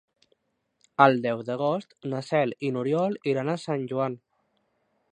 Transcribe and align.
El 1.05 1.19
deu 1.25 1.43
d'agost 1.51 1.95
na 2.15 2.23
Cel 2.31 2.57
i 2.69 2.75
n'Oriol 2.77 3.21
iran 3.35 3.55
a 3.55 3.59
Sant 3.69 3.89
Joan. 3.93 4.21